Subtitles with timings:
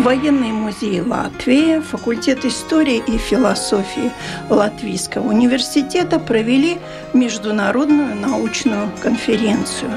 [0.00, 4.10] Военный музей Латвии, факультет истории и философии
[4.48, 6.78] Латвийского университета провели
[7.12, 9.90] международную научную конференцию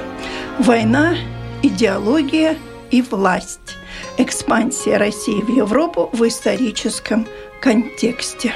[0.60, 1.16] «Война,
[1.62, 2.58] идеология
[2.92, 3.78] и власть.
[4.18, 7.26] Экспансия России в Европу в историческом
[7.62, 8.52] контексте».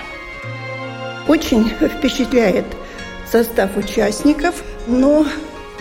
[1.30, 2.66] Очень впечатляет
[3.32, 5.26] состав участников, но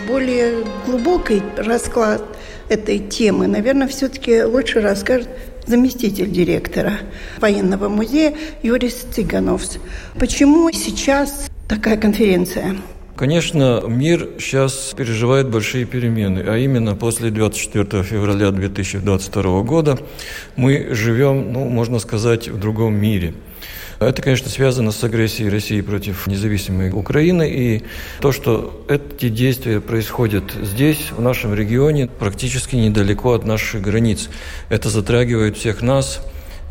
[0.07, 2.23] более глубокий расклад
[2.69, 5.27] этой темы, наверное, все-таки лучше расскажет
[5.67, 6.93] заместитель директора
[7.39, 9.77] военного музея Юрис Цыгановс.
[10.19, 12.77] Почему сейчас такая конференция?
[13.15, 19.99] Конечно, мир сейчас переживает большие перемены, а именно после 24 февраля 2022 года
[20.55, 23.33] мы живем, ну, можно сказать, в другом мире–
[23.99, 27.49] это, конечно, связано с агрессией России против независимой Украины.
[27.49, 27.83] И
[28.19, 34.29] то, что эти действия происходят здесь, в нашем регионе, практически недалеко от наших границ.
[34.69, 36.21] Это затрагивает всех нас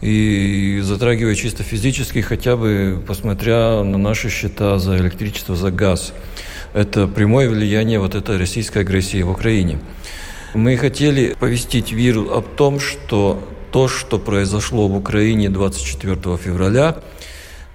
[0.02, 6.12] и затрагивает чисто физически, хотя бы посмотря на наши счета за электричество, за газ.
[6.74, 9.78] Это прямое влияние вот этой российской агрессии в Украине.
[10.54, 13.42] Мы хотели повестить миру о том, что
[13.76, 16.96] то, что произошло в Украине 24 февраля,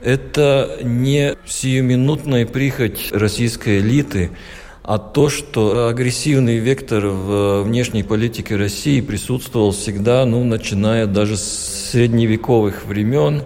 [0.04, 4.32] это не сиюминутная прихоть российской элиты,
[4.82, 11.92] а то, что агрессивный вектор в внешней политике России присутствовал всегда, ну, начиная даже с
[11.92, 13.44] средневековых времен,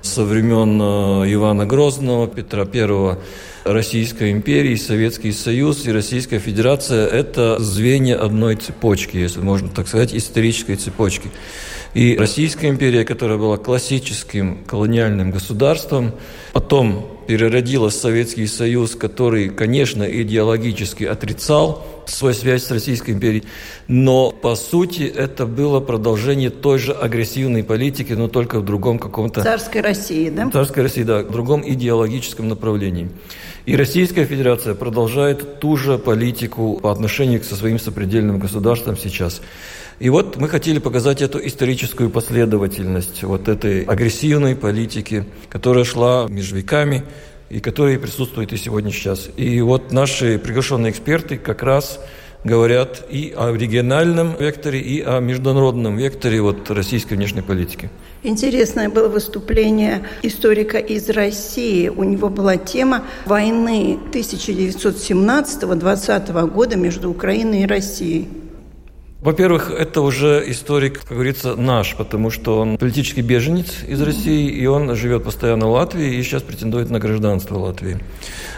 [0.00, 3.18] со времен э, Ивана Грозного, Петра I,
[3.64, 10.14] Российской империи, Советский Союз и Российская Федерация– это звенья одной цепочки, если можно так сказать,
[10.14, 11.30] исторической цепочки.
[11.94, 16.12] И Российская империя, которая была классическим колониальным государством,
[16.52, 23.44] потом переродилась в Советский Союз, который, конечно, идеологически отрицал свою связь с Российской империей,
[23.86, 29.42] но по сути это было продолжение той же агрессивной политики, но только в другом каком-то...
[29.42, 30.48] Царской России, да?
[30.50, 33.10] Царской России, да, в другом идеологическом направлении.
[33.66, 39.42] И Российская Федерация продолжает ту же политику по отношению к со своим сопредельным государствам сейчас.
[40.00, 46.54] И вот мы хотели показать эту историческую последовательность вот этой агрессивной политики, которая шла между
[46.56, 47.02] веками
[47.50, 49.28] и которая присутствует и сегодня сейчас.
[49.36, 51.98] И вот наши приглашенные эксперты как раз
[52.44, 57.90] говорят и о региональном векторе, и о международном векторе вот российской внешней политики.
[58.22, 61.88] Интересное было выступление историка из России.
[61.88, 68.28] У него была тема войны 1917-20 года между Украиной и Россией.
[69.20, 74.64] Во-первых, это уже историк, как говорится, наш, потому что он политический беженец из России, и
[74.66, 77.98] он живет постоянно в Латвии и сейчас претендует на гражданство Латвии.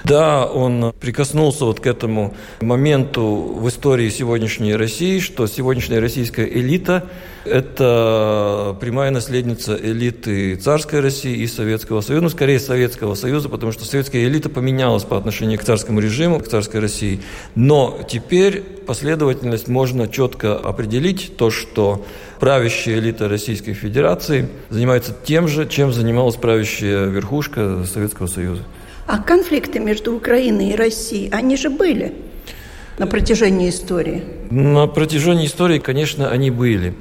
[0.04, 3.24] Да, он прикоснулся вот к этому моменту
[3.58, 7.08] в истории сегодняшней России, что сегодняшняя российская элита–
[7.44, 13.84] это прямая наследница элиты царской России и Советского Союза, ну, скорее Советского Союза, потому что
[13.84, 17.20] советская элита поменялась по отношению к царскому режиму, к царской России.
[17.54, 22.04] Но теперь последовательность можно четко определить, то, что
[22.38, 28.62] правящая элита Российской Федерации занимается тем же, чем занималась правящая верхушка Советского Союза.
[29.06, 32.12] А конфликты между Украиной и Россией, они же были
[32.98, 34.22] на протяжении истории?
[34.50, 36.94] На протяжении истории, конечно, они были.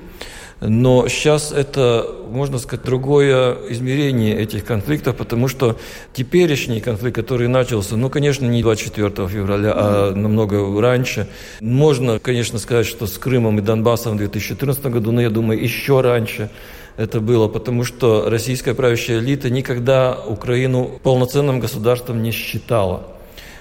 [0.62, 5.78] Но сейчас это, можно сказать, другое измерение этих конфликтов, потому что
[6.14, 11.28] теперешний конфликт, который начался, ну, конечно, не 24 февраля, а намного раньше.
[11.62, 16.02] Можно, конечно, сказать, что с Крымом и Донбассом в 2014 году, но я думаю, еще
[16.02, 16.50] раньше
[16.98, 23.08] это было, потому что российская правящая элита никогда Украину полноценным государством не считала.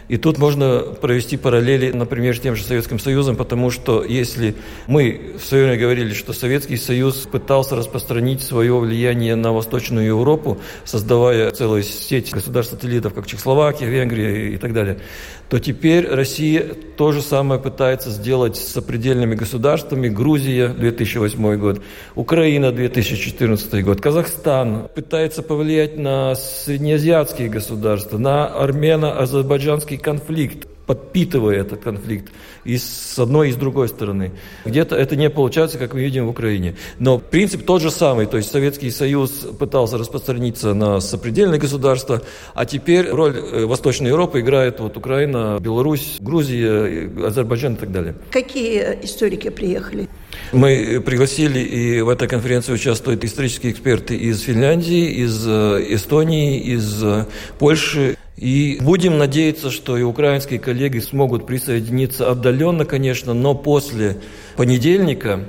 [0.09, 4.55] И тут можно провести параллели, например, с тем же Советским Союзом, потому что если
[4.87, 10.59] мы в свое время говорили, что Советский Союз пытался распространить свое влияние на Восточную Европу,
[10.85, 14.99] создавая целую сеть государств-сателлитов, как Чехословакия, Венгрия и так далее,
[15.49, 20.09] то теперь Россия то же самое пытается сделать с сопредельными государствами.
[20.09, 21.83] Грузия 2008 год,
[22.15, 32.33] Украина 2014 год, Казахстан пытается повлиять на среднеазиатские государства, на армяно-азербайджанский конфликт подпитывая этот конфликт
[32.65, 34.33] и с одной, и с другой стороны.
[34.65, 36.77] Где-то это не получается, как мы видим в Украине.
[36.99, 42.23] Но принцип тот же самый, то есть Советский Союз пытался распространиться на сопредельные государства,
[42.55, 48.15] а теперь роль э, Восточной Европы играет вот Украина, Беларусь, Грузия, Азербайджан и так далее.
[48.31, 50.09] Какие историки приехали?
[50.53, 57.05] Мы пригласили, и в этой конференции участвуют исторические эксперты из Финляндии, из э, Эстонии, из
[57.05, 57.27] э,
[57.59, 58.17] Польши.
[58.39, 64.19] И будем надеяться, что и украинские коллеги смогут присоединиться отдаленно, конечно, но после
[64.57, 65.41] понедельника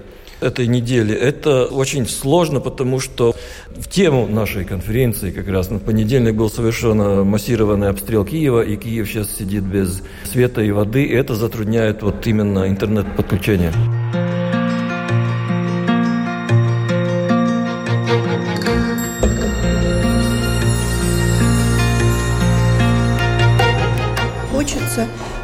[0.41, 1.13] этой недели.
[1.13, 3.35] Это очень сложно, потому что
[3.75, 9.07] в тему нашей конференции как раз на понедельник был совершен массированный обстрел Киева, и Киев
[9.07, 13.71] сейчас сидит без света и воды, и это затрудняет вот именно интернет-подключение.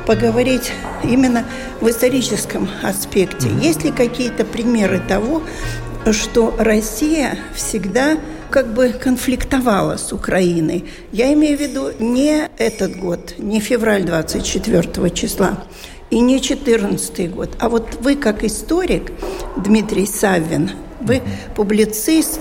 [0.06, 0.72] Поговорить
[1.04, 1.46] именно
[1.82, 3.50] в историческом аспекте.
[3.62, 5.42] Есть ли какие-то примеры того,
[6.12, 8.18] что Россия всегда
[8.52, 10.86] как бы конфликтовала с Украиной.
[11.12, 15.64] Я имею в виду не этот год, не февраль 24 числа
[16.12, 19.12] и не 14 год, а вот вы как историк,
[19.58, 21.22] Дмитрий Саввин, вы
[21.56, 22.40] публицист,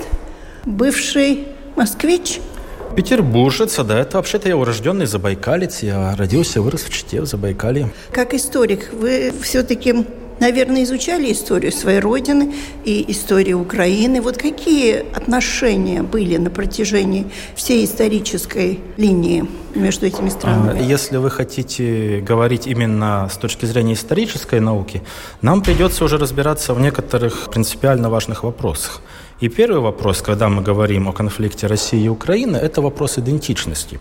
[0.64, 2.40] бывший москвич–
[2.96, 7.90] Петербуржец, да, это вообще-то я урожденный забайкалец, я родился, вырос в Чите, в Забайкалье.
[8.12, 10.06] Как историк, вы все-таки
[10.40, 12.54] наверное, изучали историю своей родины
[12.84, 14.20] и историю Украины.
[14.20, 20.80] Вот какие отношения были на протяжении всей исторической линии между этими странами?
[20.80, 25.02] А, если вы хотите говорить именно с точки зрения исторической науки,
[25.40, 29.00] нам придется уже разбираться в некоторых принципиально важных вопросах.
[29.40, 34.00] И первый вопрос, когда мы говорим о конфликте России и Украины, это вопрос идентичности.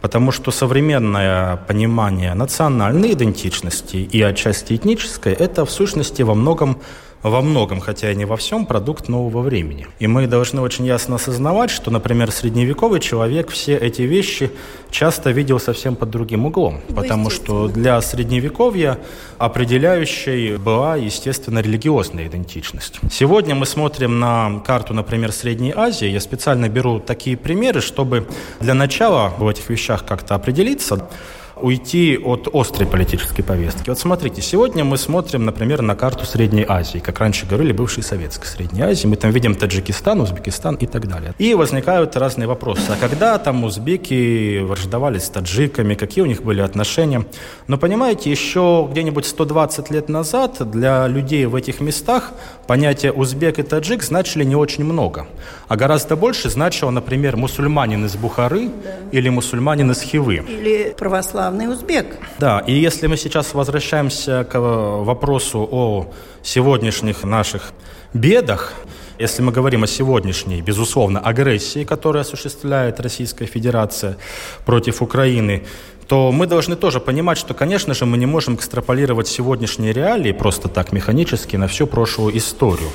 [0.00, 6.76] Потому что современное понимание национальной идентичности и отчасти этнической, это в сущности во многом
[7.24, 9.86] во многом, хотя и не во всем, продукт нового времени.
[9.98, 14.50] И мы должны очень ясно осознавать, что, например, средневековый человек все эти вещи
[14.90, 16.80] часто видел совсем под другим углом.
[16.94, 18.98] Потому что для средневековья
[19.38, 23.00] определяющей была, естественно, религиозная идентичность.
[23.10, 26.08] Сегодня мы смотрим на карту, например, Средней Азии.
[26.08, 28.28] Я специально беру такие примеры, чтобы
[28.60, 31.08] для начала в этих вещах как-то определиться
[31.56, 33.88] уйти от острой политической повестки.
[33.88, 38.46] Вот смотрите, сегодня мы смотрим, например, на карту Средней Азии, как раньше говорили, бывшей советской
[38.46, 39.06] Средней Азии.
[39.06, 41.34] Мы там видим Таджикистан, Узбекистан и так далее.
[41.38, 42.90] И возникают разные вопросы.
[42.90, 47.24] А когда там узбеки враждовали с таджиками, какие у них были отношения?
[47.68, 52.32] Но понимаете, еще где-нибудь 120 лет назад для людей в этих местах
[52.66, 55.26] понятие узбек и таджик значили не очень много.
[55.68, 58.90] А гораздо больше значило, например, мусульманин из Бухары да.
[59.12, 60.36] или мусульманин из Хивы.
[60.36, 62.06] Или православный главный узбек.
[62.38, 66.06] Да, и если мы сейчас возвращаемся к вопросу о
[66.42, 67.72] сегодняшних наших
[68.14, 68.72] бедах,
[69.18, 74.16] если мы говорим о сегодняшней, безусловно, агрессии, которую осуществляет Российская Федерация
[74.64, 75.64] против Украины,
[76.08, 80.68] то мы должны тоже понимать, что, конечно же, мы не можем экстраполировать сегодняшние реалии просто
[80.68, 82.88] так механически на всю прошлую историю.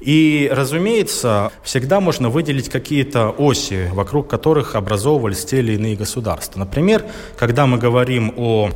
[0.00, 6.60] И, разумеется, всегда можно выделить какие-то оси, вокруг которых образовывались те или иные государства.
[6.60, 7.04] Например,
[7.36, 8.70] когда мы говорим о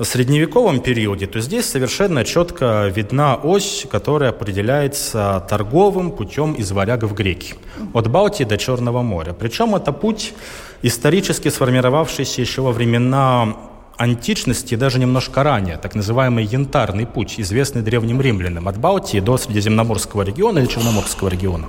[0.00, 7.14] средневековом периоде, то здесь совершенно четко видна ось, которая определяется торговым путем из варяга в
[7.14, 7.54] греки,
[7.94, 9.32] от Балтии до Черного моря.
[9.32, 10.34] Причем это путь
[10.82, 13.56] исторически сформировавшийся еще во времена
[13.98, 20.22] античности даже немножко ранее, так называемый янтарный путь, известный древним римлянам, от Балтии до Средиземноморского
[20.22, 21.68] региона или Черноморского региона.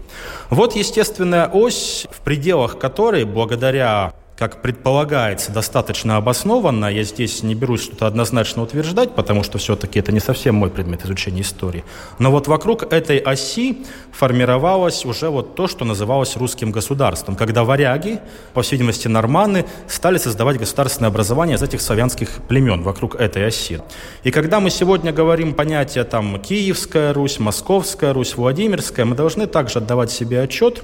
[0.50, 6.86] Вот естественная ось, в пределах которой, благодаря как предполагается, достаточно обоснованно.
[6.86, 11.04] Я здесь не берусь что-то однозначно утверждать, потому что все-таки это не совсем мой предмет
[11.04, 11.84] изучения истории.
[12.20, 18.22] Но вот вокруг этой оси формировалось уже вот то, что называлось русским государством, когда варяги,
[18.54, 23.82] по всей видимости норманы, стали создавать государственное образование из этих славянских племен вокруг этой оси.
[24.24, 29.80] И когда мы сегодня говорим понятие там Киевская Русь, Московская Русь, Владимирская, мы должны также
[29.80, 30.82] отдавать себе отчет,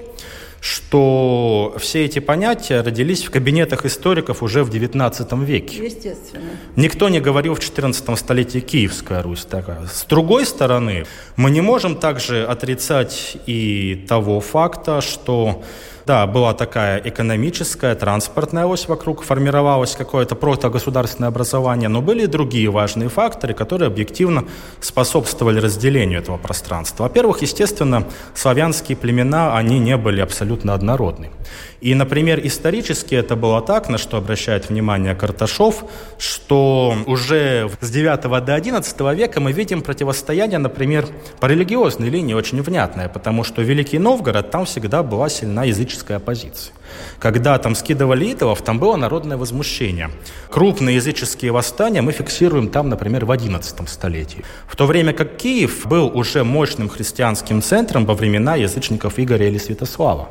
[0.66, 5.86] что все эти понятия родились в кабинетах историков уже в XIX веке.
[5.86, 6.44] Естественно.
[6.76, 9.86] Никто не говорил в XIV столетии Киевская Русь такая.
[9.86, 11.06] С другой стороны,
[11.36, 15.62] мы не можем также отрицать и того факта, что
[16.06, 22.70] да, была такая экономическая, транспортная ось вокруг, формировалось какое-то протогосударственное образование, но были и другие
[22.70, 24.46] важные факторы, которые объективно
[24.82, 27.04] способствовали разделению этого пространства.
[27.04, 31.32] Во-первых, естественно, славянские племена, они не были абсолютно однородны.
[31.82, 35.86] И, например, исторически это было так, на что обращает внимание Карташов,
[36.18, 41.08] что уже с 9 до 11 века мы видим противостояние, например,
[41.40, 46.74] по религиозной линии очень внятное, потому что Великий Новгород, там всегда была сильна языческая оппозиция.
[47.20, 50.12] Когда там скидывали идолов, там было народное возмущение.
[50.50, 54.44] Крупные языческие восстания мы фиксируем там, например, в XI столетии.
[54.68, 59.58] В то время как Киев был уже мощным христианским центром во времена язычников Игоря или
[59.58, 60.30] Святослава.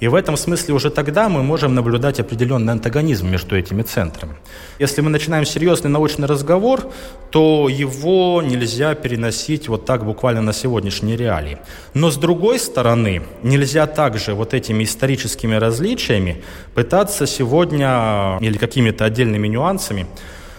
[0.00, 4.34] И в этом смысле уже тогда мы можем наблюдать определенный антагонизм между этими центрами.
[4.78, 6.92] Если мы начинаем серьезный научный разговор,
[7.30, 11.58] то его нельзя переносить вот так буквально на сегодняшние реалии.
[11.94, 16.42] Но с другой стороны, нельзя также вот этими историческими различиями
[16.74, 20.06] пытаться сегодня или какими-то отдельными нюансами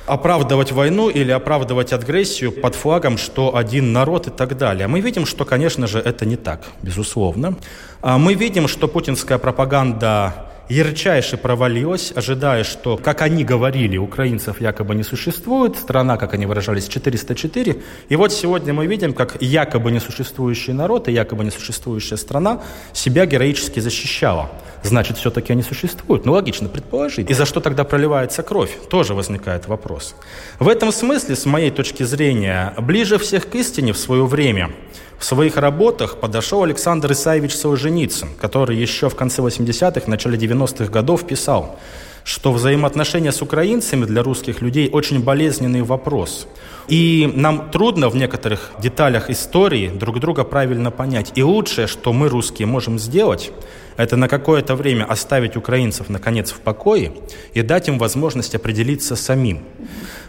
[0.07, 4.87] оправдывать войну или оправдывать агрессию под флагом, что один народ и так далее.
[4.87, 7.55] Мы видим, что, конечно же, это не так, безусловно.
[8.01, 10.33] А мы видим, что путинская пропаганда
[10.69, 16.87] ярчайше провалилась, ожидая, что, как они говорили, украинцев якобы не существует, страна, как они выражались,
[16.87, 17.77] 404.
[18.09, 22.61] И вот сегодня мы видим, как якобы несуществующий народ и якобы несуществующая страна
[22.93, 24.49] себя героически защищала.
[24.83, 26.25] Значит, все-таки они существуют.
[26.25, 27.29] Ну, логично предположить.
[27.29, 28.71] И за что тогда проливается кровь?
[28.89, 30.15] Тоже возникает вопрос.
[30.59, 34.71] В этом смысле, с моей точки зрения, ближе всех к истине в свое время–
[35.19, 41.25] в своих работах подошел Александр Исаевич Солженицын, который еще в конце 80-х, начале 90-х годов
[41.25, 41.79] писал,
[42.23, 46.47] что взаимоотношения с украинцами для русских людей очень болезненный вопрос.
[46.87, 51.31] И нам трудно в некоторых деталях истории друг друга правильно понять.
[51.35, 53.51] И лучшее, что мы, русские, можем сделать,
[53.97, 57.11] это на какое-то время оставить украинцев, наконец, в покое
[57.53, 59.63] и дать им возможность определиться самим.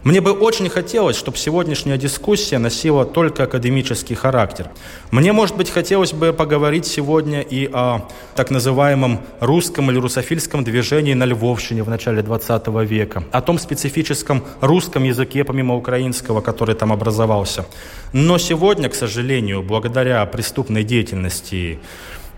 [0.09, 4.71] Мне бы очень хотелось, чтобы сегодняшняя дискуссия носила только академический характер.
[5.11, 11.13] Мне, может быть, хотелось бы поговорить сегодня и о так называемом русском или русофильском движении
[11.13, 16.91] на Львовщине в начале 20 века, о том специфическом русском языке, помимо украинского, который там
[16.91, 17.67] образовался.
[18.15, 21.81] Но сегодня, к сожалению, благодаря преступной деятельности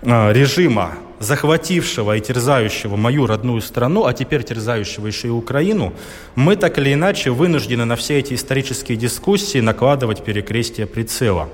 [0.02, 5.92] режима, захватившего и терзающего мою родную страну, а теперь терзающего еще и Украину,
[6.35, 11.49] мы так или иначе вынуждены на все эти исторические дискуссии накладывать перекрестие прицела.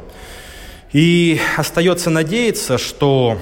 [0.92, 3.38] И остается надеяться, что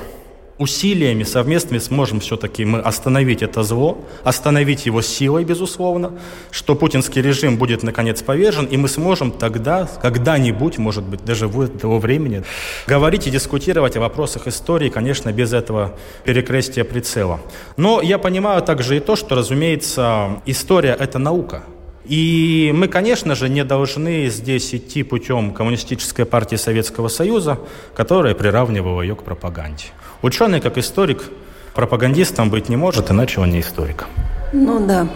[0.58, 6.12] усилиями совместными сможем все-таки мы остановить это зло, остановить его силой, безусловно,
[6.50, 11.60] что путинский режим будет наконец повержен, и мы сможем тогда, когда-нибудь, может быть, даже в
[11.60, 12.44] этого времени,
[12.86, 15.94] говорить и дискутировать о вопросах истории, конечно, без этого
[16.24, 17.40] перекрестия прицела.
[17.76, 21.64] Но я понимаю также и то, что, разумеется, история– это наука–
[22.04, 27.58] и мы, конечно же, не должны здесь идти путем коммунистической партии Советского Союза,
[27.94, 29.86] которая приравнивала ее к пропаганде.
[30.24, 31.24] Ученый, как историк,
[31.74, 34.06] пропагандистом быть не может, иначе он не историк.
[34.54, 35.06] Ну да.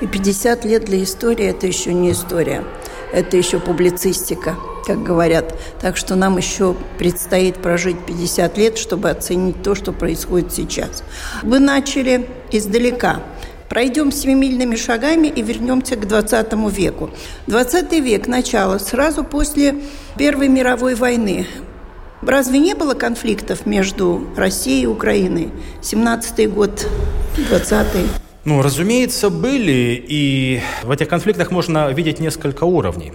[0.00, 2.64] И 50 лет для истории– это еще не история.
[3.12, 5.54] Это еще публицистика, как говорят.
[5.80, 11.04] Так что нам еще предстоит прожить 50 лет, чтобы оценить то, что происходит сейчас.
[11.44, 13.22] Вы начали издалека–
[13.68, 17.10] Пройдем семимильными шагами и вернемся к 20 веку.
[17.46, 19.76] 20 век, начало, сразу после
[20.18, 21.46] Первой мировой войны.
[22.22, 25.50] Разве не было конфликтов между Россией и Украиной?
[25.80, 26.86] 17-й год,
[27.36, 28.06] 20-й.
[28.44, 33.12] Ну, разумеется, были, и в этих конфликтах можно видеть несколько уровней.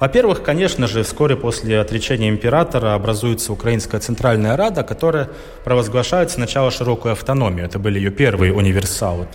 [0.00, 5.28] Во-первых, конечно же, вскоре после отречения императора образуется Украинская Центральная Рада, которая
[5.64, 7.64] провозглашает сначала широкую автономию.
[7.66, 9.26] Это были ее первые универсалы.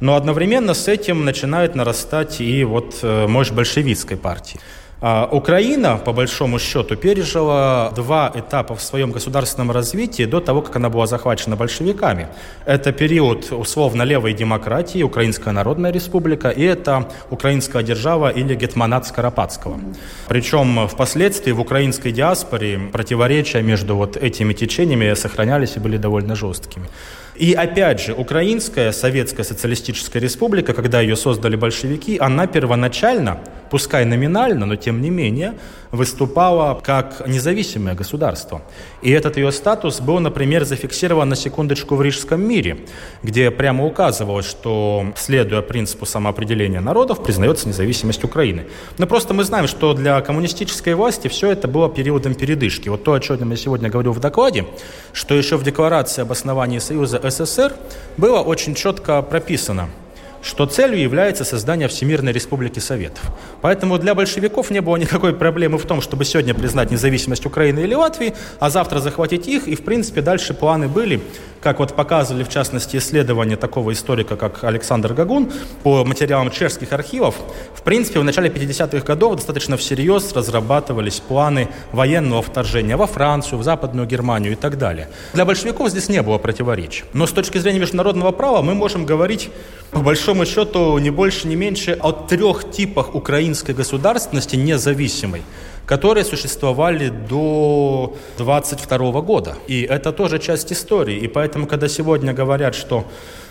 [0.00, 4.60] Но одновременно с этим начинает нарастать и вот э, мощь большевистской партии.
[5.04, 10.76] А Украина, по большому счету, пережила два этапа в своем государственном развитии до того, как
[10.76, 12.28] она была захвачена большевиками.
[12.66, 19.80] Это период условно левой демократии, Украинская Народная Республика, и это Украинская держава или Гетманат Скоропадского.
[20.28, 26.86] Причем впоследствии в украинской диаспоре противоречия между вот этими течениями сохранялись и были довольно жесткими.
[27.34, 33.38] И опять же, Украинская Советская Социалистическая Республика, когда ее создали большевики, она первоначально
[33.70, 35.54] пускай номинально, но тем не менее,
[35.90, 38.62] выступала как независимое государство.
[39.02, 42.86] И этот ее статус был, например, зафиксирован на секундочку в Рижском мире,
[43.22, 48.64] где прямо указывалось, что, следуя принципу самоопределения народов, признается независимость Украины.
[48.98, 52.88] Но просто мы знаем, что для коммунистической власти все это было периодом передышки.
[52.88, 54.66] Вот то, о чем я сегодня говорю в докладе,
[55.12, 57.74] что еще в декларации об основании Союза СССР
[58.16, 59.88] было очень четко прописано–
[60.42, 63.22] что целью является создание Всемирной Республики Советов.
[63.60, 67.94] Поэтому для большевиков не было никакой проблемы в том, чтобы сегодня признать независимость Украины или
[67.94, 71.20] Латвии, а завтра захватить их, и в принципе дальше планы были,
[71.62, 75.52] как вот показывали в частности исследования такого историка, как Александр Гагун,
[75.82, 77.36] по материалам чешских архивов,
[77.74, 83.62] в принципе в начале 50-х годов достаточно всерьез разрабатывались планы военного вторжения во Францию, в
[83.62, 85.08] Западную Германию и так далее.
[85.32, 87.04] Для большевиков здесь не было противоречий.
[87.12, 89.50] Но с точки зрения международного права мы можем говорить
[89.92, 95.42] по большому счету, не больше, не меньше о трех типах украинской государственности независимой,
[95.86, 99.56] которые существовали до 22 года.
[99.66, 101.16] И это тоже часть истории.
[101.16, 103.04] И поэтому, когда сегодня говорят, что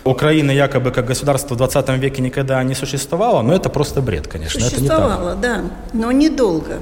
[0.04, 4.60] Украина якобы как государство в 20 веке никогда не существовало, ну это просто бред, конечно.
[4.60, 5.62] Существовало, да,
[5.92, 6.80] но недолго.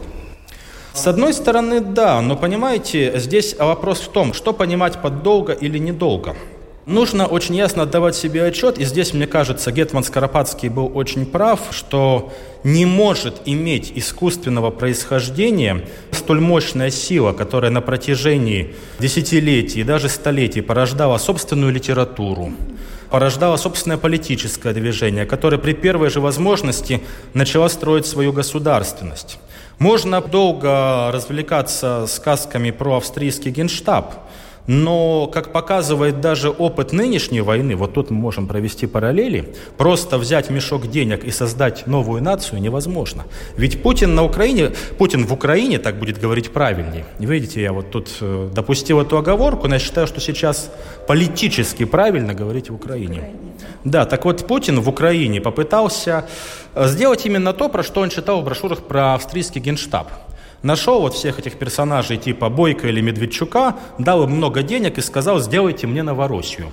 [0.92, 5.78] С одной стороны, да, но понимаете, здесь вопрос в том, что понимать под долго или
[5.78, 6.35] недолго.
[6.90, 11.61] Нужно очень ясно отдавать себе отчет, и здесь, мне кажется, Гетман Скоропадский был очень прав,
[11.70, 12.32] что
[12.64, 20.62] не может иметь искусственного происхождения столь мощная сила, которая на протяжении десятилетий и даже столетий
[20.62, 22.52] порождала собственную литературу,
[23.09, 27.02] порождала собственное политическое движение, которое при первой же возможности
[27.35, 29.38] начала строить свою государственность.
[29.78, 34.12] Можно долго развлекаться сказками про австрийский генштаб–
[34.70, 40.48] но, как показывает даже опыт нынешней войны, вот тут мы можем провести параллели, просто взять
[40.48, 43.24] мешок денег и создать новую нацию невозможно.
[43.56, 47.04] Ведь Путин на Украине, Путин в Украине, так будет говорить правильнее.
[47.18, 50.70] Видите, я вот тут э, допустил эту оговорку, но я считаю, что сейчас
[51.08, 53.30] политически правильно говорить в Украине.
[53.82, 56.28] Да, так вот Путин в Украине попытался
[56.76, 60.29] э, сделать именно то, про что он читал в брошюрах про австрийский генштаб
[60.62, 65.40] нашел вот всех этих персонажей типа Бойко или Медведчука, дал им много денег и сказал,
[65.40, 66.69] сделайте мне Новороссию.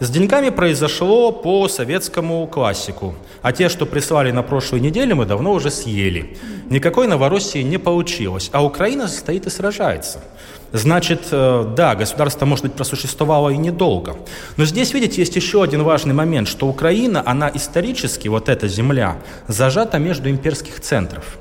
[0.00, 3.16] С деньгами произошло по советскому классику.
[3.42, 6.38] А те, что прислали на прошлой неделе, мы давно уже съели.
[6.70, 8.48] Никакой Новороссии не получилось.
[8.52, 10.20] А Украина стоит и сражается.
[10.72, 14.16] Значит, э, да, государство, может быть, просуществовало и недолго.
[14.56, 19.16] Но здесь, видите, есть еще один важный момент, что Украина, она исторически, вот эта земля,
[19.48, 21.38] зажата между имперских центров.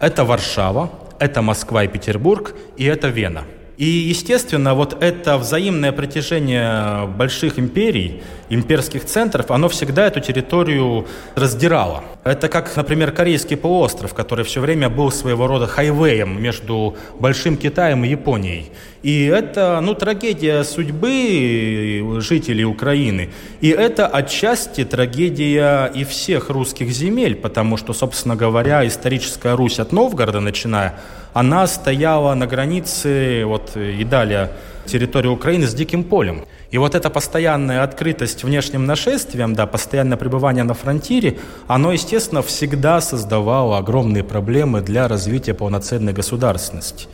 [0.00, 0.90] Это Варшава,
[1.22, 3.44] это Москва и Петербург, и это Вена.
[3.82, 12.04] И, естественно, вот это взаимное притяжение больших империй, имперских центров, оно всегда эту территорию раздирало.
[12.22, 18.04] Это как, например, Корейский полуостров, который все время был своего рода хайвеем между Большим Китаем
[18.04, 18.70] и Японией.
[19.02, 23.30] И это, ну, трагедия судьбы жителей Украины.
[23.60, 29.90] И это отчасти трагедия и всех русских земель, потому что, собственно говоря, историческая Русь от
[29.90, 31.00] Новгорода, начиная,
[31.32, 34.50] она стояла на границе, вот и далее,
[34.86, 36.44] территории Украины с диким полем.
[36.70, 43.00] И вот эта постоянная открытость внешним нашествиям, да, постоянное пребывание на фронтире, оно, естественно, всегда
[43.00, 47.08] создавало огромные проблемы для развития полноценной государственности.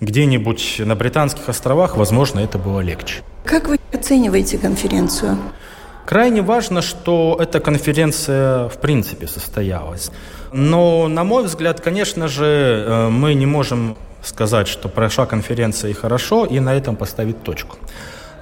[0.00, 3.22] Где-нибудь на Британских островах, возможно, это было легче.
[3.44, 5.36] Как вы оцениваете конференцию?
[6.06, 10.10] Крайне важно, что эта конференция в принципе состоялась.
[10.52, 15.94] Но, на мой взгляд, конечно же, э, мы не можем сказать, что прошла конференция и
[15.94, 17.76] хорошо, и на этом поставить точку.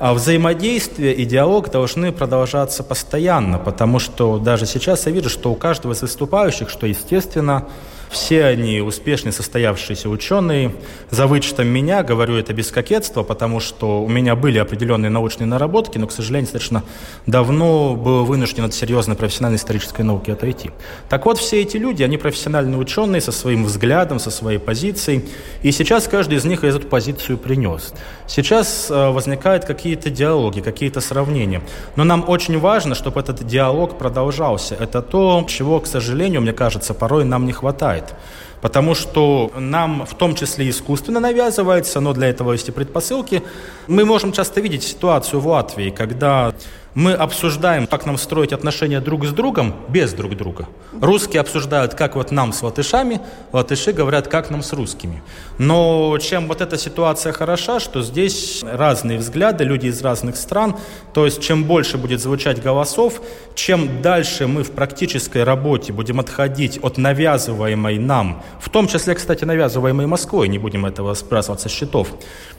[0.01, 5.57] А взаимодействие и диалог должны продолжаться постоянно, потому что даже сейчас я вижу, что у
[5.57, 7.67] каждого из выступающих, что естественно,
[8.11, 10.75] все они успешные, состоявшиеся ученые.
[11.11, 15.99] За вычетом меня, говорю это без кокетства, потому что у меня были определенные научные наработки,
[15.99, 16.83] но, к сожалению, достаточно
[17.27, 20.71] давно был вынужден от серьезной профессиональной исторической науки отойти.
[21.09, 25.25] Так вот, все эти люди, они профессиональные ученые со своим взглядом, со своей позицией,
[25.63, 27.93] и сейчас каждый из них эту позицию принес.
[28.27, 31.63] Сейчас э, возникают какие-то диалоги, какие-то сравнения.
[31.97, 34.75] Но нам очень важно, чтобы этот диалог продолжался.
[34.75, 38.15] Это то, чего, к сожалению, мне кажется, порой нам не хватает бывает.
[38.61, 43.43] Потому что нам в том числе искусственно навязывается, но для этого есть и предпосылки.
[43.87, 46.55] Мы можем часто видеть ситуацию в Латвии, когда
[46.95, 50.67] Мы обсуждаем, как нам строить отношения друг с другом без друг друга.
[51.01, 53.21] Русские обсуждают, как вот нам с латышами,
[53.53, 55.23] латыши говорят, как нам с русскими.
[55.59, 60.77] Но чем вот эта ситуация хороша, что здесь разные взгляды, люди из разных стран.
[61.13, 63.21] То есть чем больше будет звучать голосов,
[63.55, 69.45] чем дальше мы в практической работе будем отходить от навязываемой нам, в том числе, кстати,
[69.45, 72.09] навязываемой Москвой, не будем этого сбрасывать со счетов,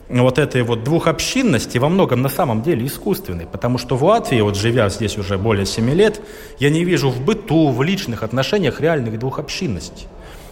[0.10, 3.46] вот этой вот двухобщинности во многом на самом деле искусственной.
[3.46, 6.22] Потому что в Латвии, вот живя здесь уже более 7 лет,
[6.58, 10.08] я не вижу в быту, в личных отношениях реальных двухобщинностей.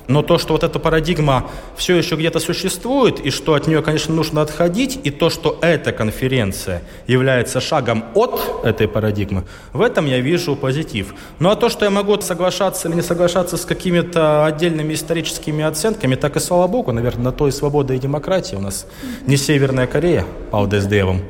[0.08, 4.14] Но то, что вот эта парадигма все еще где-то существует, и что от нее, конечно,
[4.14, 9.44] нужно отходить, и то, что эта конференция является шагом от этой парадигмы,
[9.74, 11.14] в этом я вижу позитив.
[11.40, 16.16] Ну а то, что я могу соглашаться или не соглашаться с какими-то отдельными историческими оценками,
[16.16, 18.86] так и слава богу, наверное, на то и свобода и демократия у нас
[19.26, 21.22] не Северная Корея, Паудес Девом.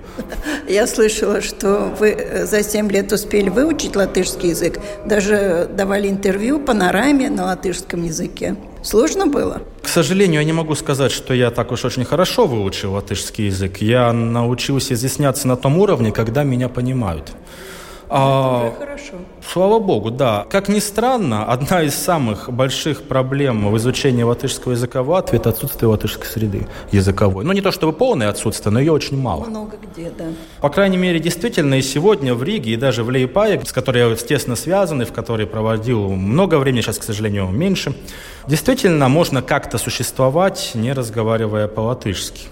[0.68, 6.60] Я слышала, что вы э, за 7 лет успели выучить латышский язык, даже давали интервью
[6.60, 8.56] панораме на латышском языке.
[8.84, 9.62] Сложно было?
[9.82, 13.78] К сожалению, я не могу сказать, что я так уж очень хорошо выучил латышский язык.
[13.78, 17.32] Я научился изъясняться на том уровне, когда меня понимают.
[18.10, 19.13] А, хорошо.
[19.46, 20.46] Слава богу, да.
[20.50, 25.50] Как ни странно, одна из самых больших проблем в изучении латышского языка в Латвии– это
[25.50, 27.43] отсутствие латышской среды языковой.
[27.43, 29.46] Ну, не то чтобы полное отсутствие, но ее очень мало.
[29.46, 30.26] Много где, да.
[30.62, 34.15] По крайней мере, действительно, и сегодня в Риге, и даже в Лейпае, с которой я
[34.15, 37.93] тесно связан, и в которой проводил много времени, сейчас, к сожалению, меньше,
[38.48, 42.48] действительно можно как-то существовать, не разговаривая по-латышски.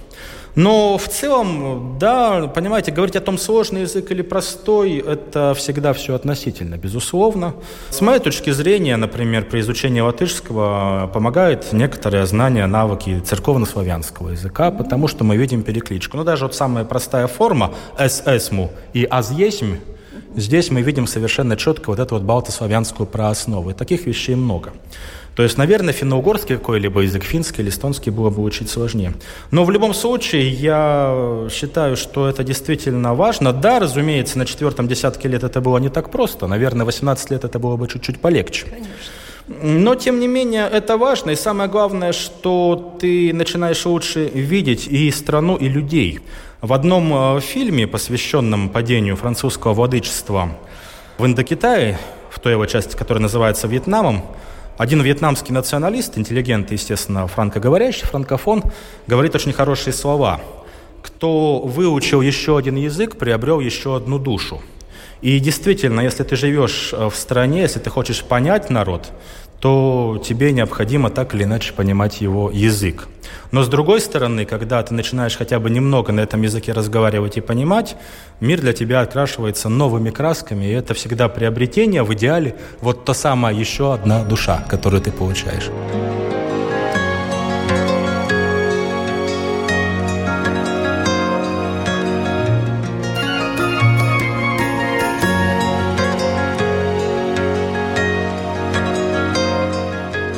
[0.55, 6.15] Но в целом, да, понимаете, говорить о том, сложный язык или простой, это всегда все
[6.15, 7.55] относительно, безусловно.
[7.89, 15.07] С моей точки зрения, например, при изучении латышского помогает некоторые знания, навыки церковно-славянского языка, потому
[15.09, 16.15] что мы видим перекличку.
[16.17, 19.75] Ну, даже вот самая простая форма «эс-эсму» и «аз-есмь»
[20.37, 23.69] Здесь мы видим совершенно четко вот эту вот балтославянскую прооснову.
[23.69, 24.73] И таких вещей много.
[25.35, 29.13] То есть, наверное, финно-угорский какой-либо язык, финский или эстонский было бы учить сложнее.
[29.51, 33.51] Но в любом случае, я считаю, что это действительно важно.
[33.51, 36.47] Да, разумеется, на четвертом десятке лет это было не так просто.
[36.47, 38.65] Наверное, 18 лет это было бы чуть-чуть полегче.
[38.65, 38.89] Конечно.
[39.47, 41.31] Но, тем не менее, это важно.
[41.31, 46.21] И самое главное, что ты начинаешь лучше видеть и страну, и людей.
[46.61, 50.49] В одном э, фильме, посвященном падению французского владычества
[51.17, 51.99] в Индокитае,
[52.31, 54.23] в той его части, которая называется Вьетнамом,
[54.77, 58.63] один вьетнамский националист, интеллигент, естественно, франкоговорящий, франкофон,
[59.07, 60.41] говорит очень хорошие слова.
[61.01, 64.61] Кто выучил еще один язык, приобрел еще одну душу.
[65.21, 69.11] И действительно, если ты живешь э, в стране, если ты хочешь понять народ,
[69.59, 73.07] то тебе необходимо так или иначе понимать его язык.
[73.51, 77.41] Но с другой стороны, когда ты начинаешь хотя бы немного на этом языке разговаривать и
[77.41, 77.95] понимать,
[78.39, 83.53] мир для тебя окрашивается новыми красками, и это всегда приобретение, в идеале вот та самая
[83.53, 85.69] еще одна душа, которую ты получаешь.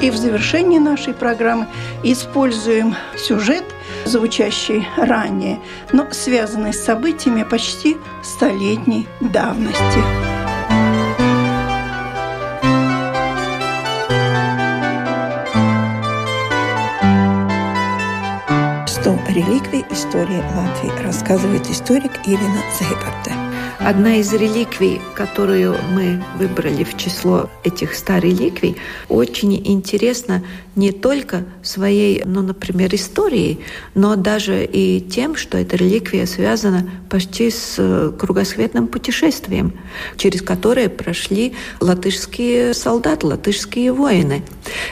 [0.01, 1.67] И в завершении нашей программы
[2.03, 3.63] используем сюжет,
[4.05, 5.59] звучащий ранее,
[5.91, 9.99] но связанный с событиями почти столетней давности.
[18.87, 23.46] «Сто реликвий истории Латвии», рассказывает историк Ирина Зейберте.
[23.87, 28.75] Одна из реликвий, которую мы выбрали в число этих ста реликвий,
[29.07, 30.43] очень интересна
[30.77, 33.59] не только своей, ну, например, историей,
[33.95, 39.73] но даже и тем, что эта реликвия связана почти с э, кругосветным путешествием,
[40.17, 44.43] через которое прошли латышские солдаты, латышские воины.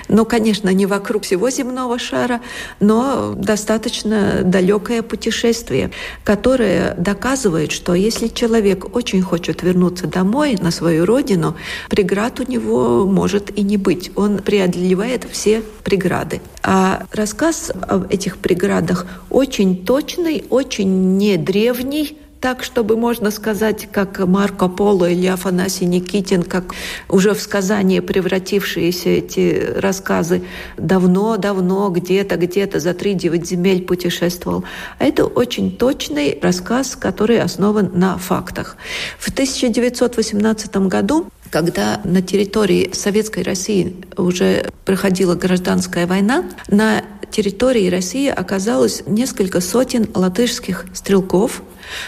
[0.10, 2.42] Ну, конечно, не вокруг всего земного шара,
[2.80, 5.92] но достаточно далекое путешествие,
[6.24, 11.56] которое доказывает, что если человек очень хочет вернуться домой, на свою родину,
[11.90, 14.12] преград у него может и не быть.
[14.16, 16.42] Он преодолевает все преграды.
[16.64, 24.20] А рассказ об этих преградах очень точный, очень не древний, так, чтобы можно сказать, как
[24.20, 26.76] Марко Поло или Афанасий Никитин, как
[27.10, 30.44] уже в сказание превратившиеся эти рассказы
[30.78, 34.64] давно-давно, где-то, где-то за три девять земель путешествовал.
[35.00, 38.78] А это очень точный рассказ, который основан на фактах.
[39.18, 47.02] В 1918 году когда на территории Советской России уже проходила гражданская война, на
[47.36, 51.64] территории России оказалось несколько сотен латышских стрелков,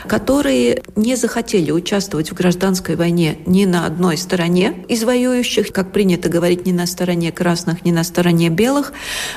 [0.07, 6.29] которые не захотели участвовать в гражданской войне ни на одной стороне из воюющих, как принято
[6.29, 8.93] говорить, ни на стороне красных, ни на стороне белых.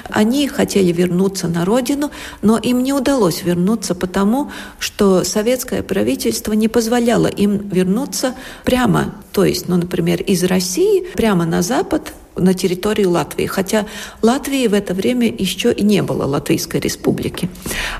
[0.09, 6.69] Они хотели вернуться на родину, но им не удалось вернуться потому, что советское правительство не
[6.69, 13.05] позволяло им вернуться прямо, то есть, ну, например, из России прямо на Запад на территории
[13.05, 13.87] Латвии, хотя
[14.23, 17.49] Латвии в это время еще и не было Латвийской республики.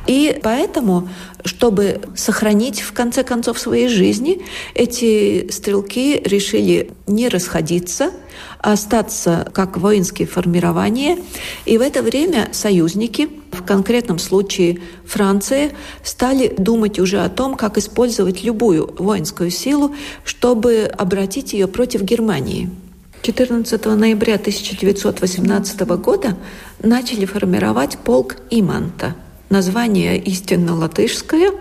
[0.07, 1.09] И поэтому,
[1.45, 4.43] чтобы сохранить в конце концов своей жизни,
[4.75, 8.11] эти стрелки решили не расходиться,
[8.59, 11.19] а остаться как воинские формирования.
[11.65, 15.73] И в это время союзники, в конкретном случае Франция,
[16.05, 22.71] стали думать уже о том, как использовать любую воинскую силу, чтобы обратить ее против Германии.
[23.23, 26.39] 14 ноября 1918 года
[26.83, 29.15] начали формировать полк Иманта.
[29.51, 31.53] Название истинно латышское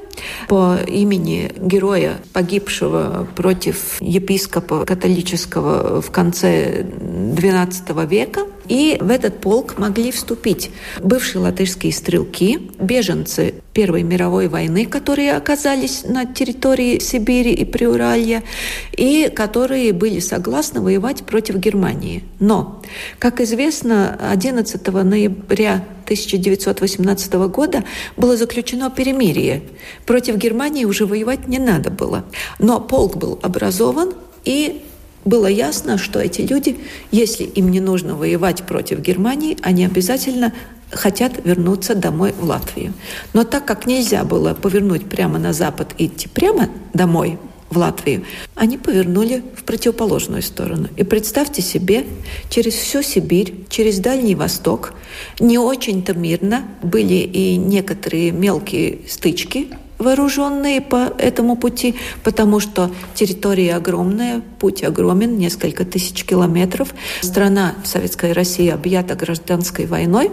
[0.47, 8.41] по имени героя, погибшего против епископа католического в конце XII века.
[8.67, 10.69] И в этот полк могли вступить
[11.01, 18.43] бывшие латышские стрелки, беженцы Первой мировой войны, которые оказались на территории Сибири и Приуралья,
[18.91, 22.23] и которые были согласны воевать против Германии.
[22.39, 22.81] Но,
[23.17, 27.83] как известно, 11 ноября 1918 года
[28.17, 29.61] было заключено перемирие.
[30.09, 32.25] Против Германии уже воевать не надо было.
[32.57, 34.81] Но полк был образован, и
[35.23, 36.79] было ясно, что эти люди,
[37.11, 40.51] если им не нужно воевать против Германии, они обязательно
[40.89, 42.93] хотят вернуться домой в Латвию.
[43.33, 47.37] Но так как нельзя было повернуть прямо на запад и идти прямо домой
[47.69, 50.87] в Латвию, они повернули в противоположную сторону.
[50.97, 52.03] И представьте себе,
[52.49, 54.95] через всю Сибирь, через Дальний Восток,
[55.39, 59.67] не очень-то мирно были и некоторые мелкие стычки
[59.99, 66.95] вооруженные по этому пути, потому что территория огромная, путь огромен, несколько тысяч километров.
[67.21, 70.31] Страна Советская Россия объята гражданской войной,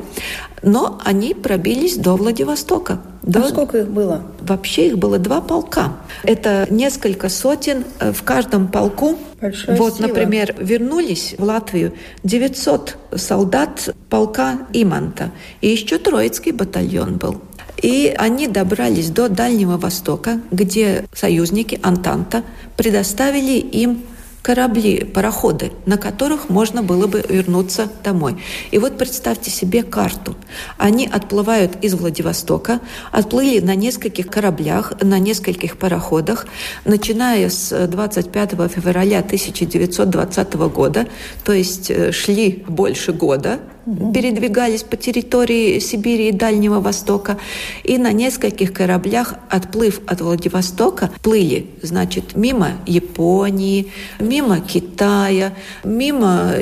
[0.63, 3.01] но они пробились до Владивостока.
[3.23, 3.41] До...
[3.41, 4.23] А сколько их было?
[4.41, 5.97] Вообще их было два полка.
[6.23, 9.19] Это несколько сотен э, в каждом полку.
[9.41, 10.07] Большая вот, сила.
[10.07, 15.33] например, вернулись в Латвию 900 солдат полка Иманта.
[15.61, 17.41] И еще Троицкий батальон был.
[17.83, 22.43] И они добрались до Дальнего Востока, где союзники Антанта
[22.77, 24.03] предоставили им
[24.47, 28.37] корабли, пароходы, на которых можно было бы вернуться домой.
[28.71, 30.37] И вот представьте себе карту.
[30.79, 32.79] Они отплывают из Владивостока,
[33.11, 36.47] отплыли на нескольких кораблях, на нескольких пароходах,
[36.85, 41.09] начиная с 25 февраля 1920 года,
[41.45, 47.39] то есть э, шли больше года, передвигались по территории Сибири и Дальнего Востока.
[47.85, 55.53] И на нескольких кораблях, отплыв от Владивостока, плыли, значит, мимо Японии, мимо Китая,
[55.85, 56.53] мимо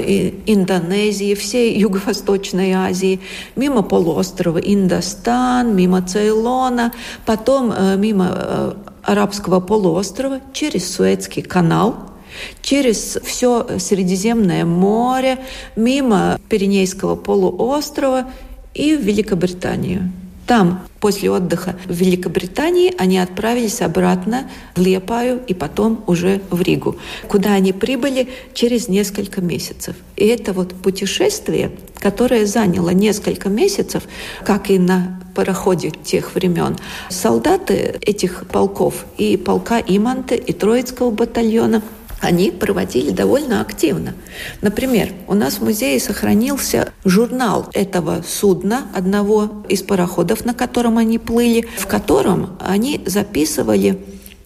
[0.46, 3.20] Индонезии, всей Юго-Восточной Азии,
[3.56, 6.92] мимо полуострова Индостан, мимо Цейлона,
[7.26, 11.96] потом э, мимо э, Арабского полуострова через Суэцкий канал–
[12.62, 15.38] через все Средиземное море,
[15.76, 18.26] мимо Пиренейского полуострова
[18.74, 20.10] и в Великобританию.
[20.46, 26.96] Там, после отдыха в Великобритании, они отправились обратно в Лепаю и потом уже в Ригу,
[27.28, 29.96] куда они прибыли через несколько месяцев.
[30.16, 34.02] И это вот путешествие, которое заняло несколько месяцев,
[34.44, 36.76] как и на пароходе тех времен.
[37.08, 41.82] Солдаты этих полков и полка Иманты, и Троицкого батальона–
[42.20, 44.14] они проводили довольно активно.
[44.62, 51.18] Например, у нас в музее сохранился журнал этого судна, одного из пароходов, на котором они
[51.18, 53.98] плыли, в котором они записывали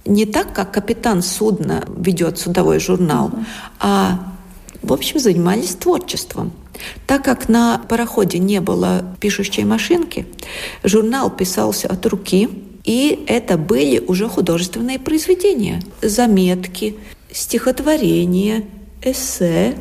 [0.05, 3.31] не так, как капитан судна ведет судовой журнал,
[3.79, 4.33] а,
[4.83, 6.53] в общем, занимались творчеством.
[7.07, 10.27] Так как на пароходе не было пишущей машинки,
[10.85, 12.49] журнал писался от руки,
[12.85, 16.97] и это были уже художественные произведения, заметки,
[17.31, 18.65] стихотворения,
[19.03, 19.75] эссе,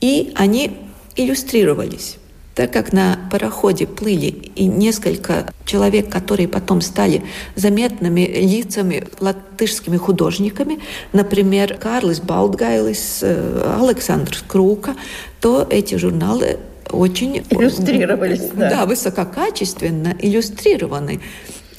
[0.00, 0.76] и они
[1.16, 2.16] иллюстрировались.
[2.54, 7.22] Так как на пароходе плыли и несколько человек, которые потом стали
[7.54, 10.80] заметными лицами латышскими художниками,
[11.12, 14.96] например, Карлис Балдгайлис, э, Александр Крука,
[15.40, 16.58] то эти журналы
[16.90, 18.70] очень иллюстрировались, да.
[18.70, 21.20] да, высококачественно иллюстрированы.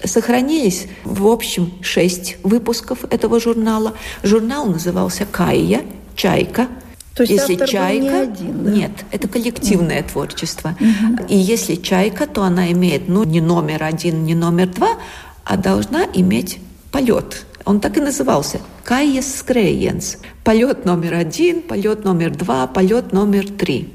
[0.04, 3.94] Сохранились, в общем, шесть выпусков этого журнала.
[4.24, 5.82] Журнал назывался «Кайя»,
[6.16, 6.68] «Чайка».
[7.16, 8.72] То есть если чайка, не один, да?
[8.72, 10.12] нет, это коллективное mm.
[10.12, 10.78] творчество.
[10.80, 11.28] Mm-hmm.
[11.28, 14.92] И если чайка, то она имеет, ну, не номер один, не номер два,
[15.44, 16.60] а должна иметь
[16.92, 17.46] полет.
[17.66, 20.18] Он так и назывался Кайес Скрейенс.
[20.44, 23.90] Полет номер один, полет номер два, полет номер три.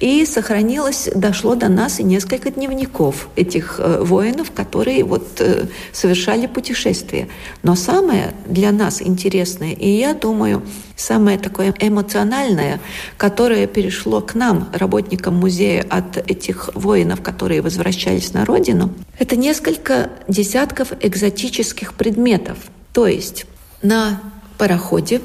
[0.00, 6.46] И сохранилось, дошло до нас и несколько дневников этих э, воинов, которые вот э, совершали
[6.46, 7.28] путешествия.
[7.62, 10.62] Но самое для нас интересное, и я думаю,
[10.96, 12.80] самое такое эмоциональное,
[13.16, 20.10] которое перешло к нам, работникам музея, от этих воинов, которые возвращались на родину, это несколько
[20.28, 22.58] десятков экзотических предметов.
[22.92, 23.46] То есть
[23.82, 24.20] на
[24.58, 25.20] пароходе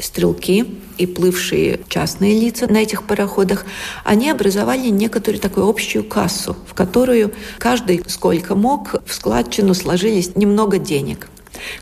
[0.00, 0.64] стрелки
[0.96, 3.64] и плывшие частные лица на этих пароходах,
[4.04, 10.78] они образовали некоторую такую общую кассу, в которую каждый сколько мог в складчину сложились немного
[10.78, 11.28] денег.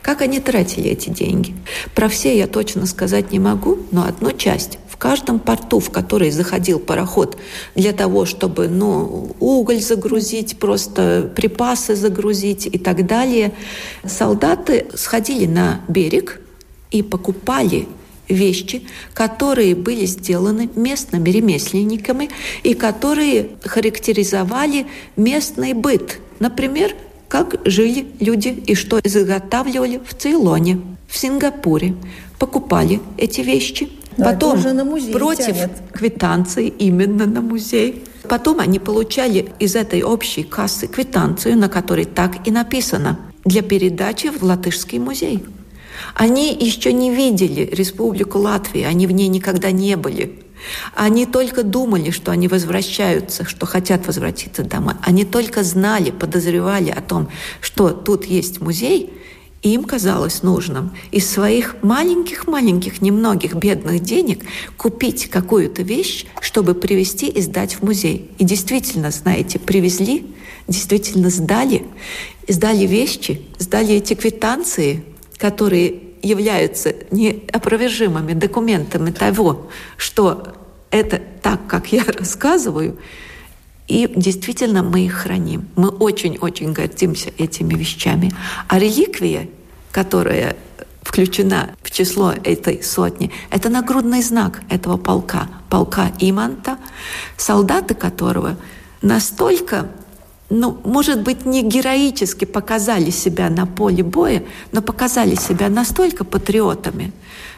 [0.00, 1.54] Как они тратили эти деньги?
[1.94, 6.30] Про все я точно сказать не могу, но одну часть в каждом порту, в который
[6.30, 7.36] заходил пароход
[7.74, 13.52] для того, чтобы ну, уголь загрузить, просто припасы загрузить и так далее,
[14.04, 16.40] солдаты сходили на берег
[16.90, 17.86] и покупали
[18.28, 18.82] вещи,
[19.14, 22.30] которые были сделаны местными ремесленниками
[22.62, 24.86] и которые характеризовали
[25.16, 26.20] местный быт.
[26.38, 26.94] Например,
[27.28, 31.94] как жили люди и что изготавливали в Цейлоне, в Сингапуре.
[32.38, 33.88] Покупали эти вещи.
[34.16, 35.70] Но Потом на музей против тянет.
[35.92, 38.02] квитанции именно на музей.
[38.28, 44.28] Потом они получали из этой общей кассы квитанцию, на которой так и написано для передачи
[44.28, 45.44] в Латышский музей.
[46.14, 50.42] Они еще не видели Республику Латвии, они в ней никогда не были.
[50.94, 54.94] Они только думали, что они возвращаются, что хотят возвратиться домой.
[55.02, 57.28] Они только знали, подозревали о том,
[57.60, 59.12] что тут есть музей,
[59.62, 64.44] и им казалось нужным из своих маленьких-маленьких, немногих бедных денег
[64.76, 68.30] купить какую-то вещь, чтобы привезти и сдать в музей.
[68.38, 70.26] И действительно, знаете, привезли,
[70.68, 71.84] действительно сдали,
[72.46, 75.02] сдали вещи, сдали эти квитанции,
[75.38, 80.54] которые являются неопровержимыми документами того, что
[80.90, 82.98] это так, как я рассказываю,
[83.88, 85.68] и действительно мы их храним.
[85.76, 88.32] Мы очень-очень гордимся этими вещами.
[88.66, 89.48] А реликвия,
[89.92, 90.56] которая
[91.02, 96.78] включена в число этой сотни, это нагрудный знак этого полка, полка Иманта,
[97.36, 98.56] солдаты которого
[99.02, 99.88] настолько
[100.48, 107.12] ну, может быть, не героически показали себя на поле боя, но показали себя настолько патриотами,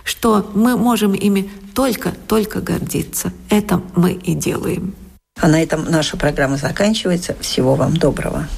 [0.04, 3.32] что мы можем ими только-только гордиться.
[3.50, 4.94] Это мы и делаем.
[5.40, 7.36] А на этом наша программа заканчивается.
[7.40, 8.48] Всего вам доброго.